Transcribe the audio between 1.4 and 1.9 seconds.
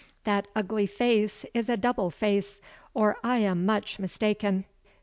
is a